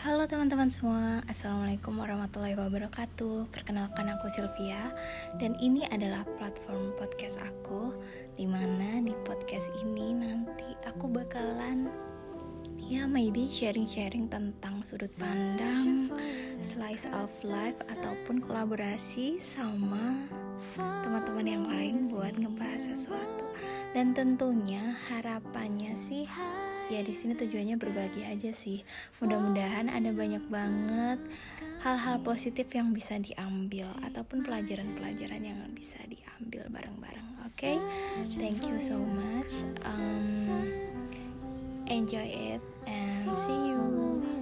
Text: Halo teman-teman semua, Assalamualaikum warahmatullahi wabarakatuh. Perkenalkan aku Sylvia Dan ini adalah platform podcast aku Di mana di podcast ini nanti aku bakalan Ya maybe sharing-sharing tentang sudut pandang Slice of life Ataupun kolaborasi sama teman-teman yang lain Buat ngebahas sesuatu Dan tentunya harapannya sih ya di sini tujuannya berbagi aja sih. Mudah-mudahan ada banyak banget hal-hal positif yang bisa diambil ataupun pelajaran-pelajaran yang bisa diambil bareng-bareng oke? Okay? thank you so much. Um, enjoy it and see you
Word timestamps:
Halo 0.00 0.24
teman-teman 0.24 0.72
semua, 0.72 1.20
Assalamualaikum 1.28 1.92
warahmatullahi 1.92 2.56
wabarakatuh. 2.56 3.52
Perkenalkan 3.52 4.08
aku 4.08 4.32
Sylvia 4.32 4.96
Dan 5.36 5.52
ini 5.60 5.84
adalah 5.92 6.24
platform 6.40 6.96
podcast 6.96 7.36
aku 7.44 7.92
Di 8.32 8.48
mana 8.48 9.04
di 9.04 9.12
podcast 9.28 9.68
ini 9.84 10.16
nanti 10.16 10.72
aku 10.88 11.04
bakalan 11.04 11.92
Ya 12.80 13.04
maybe 13.04 13.44
sharing-sharing 13.44 14.32
tentang 14.32 14.80
sudut 14.88 15.12
pandang 15.20 16.08
Slice 16.64 17.04
of 17.12 17.28
life 17.44 17.84
Ataupun 17.92 18.40
kolaborasi 18.40 19.36
sama 19.36 20.16
teman-teman 21.04 21.44
yang 21.44 21.64
lain 21.68 22.08
Buat 22.08 22.40
ngebahas 22.40 22.88
sesuatu 22.96 23.49
Dan 23.90 24.14
tentunya 24.14 24.94
harapannya 25.10 25.98
sih 25.98 26.30
ya 26.90 27.06
di 27.06 27.14
sini 27.14 27.38
tujuannya 27.38 27.78
berbagi 27.78 28.26
aja 28.26 28.50
sih. 28.50 28.82
Mudah-mudahan 29.22 29.86
ada 29.86 30.10
banyak 30.10 30.42
banget 30.50 31.18
hal-hal 31.80 32.18
positif 32.20 32.66
yang 32.74 32.90
bisa 32.90 33.16
diambil 33.16 33.86
ataupun 34.04 34.42
pelajaran-pelajaran 34.42 35.42
yang 35.42 35.58
bisa 35.72 36.02
diambil 36.10 36.66
bareng-bareng 36.68 37.28
oke? 37.46 37.54
Okay? 37.56 37.78
thank 38.36 38.66
you 38.66 38.82
so 38.82 38.98
much. 38.98 39.62
Um, 39.86 40.66
enjoy 41.86 42.26
it 42.26 42.62
and 42.86 43.30
see 43.34 43.70
you 43.70 44.39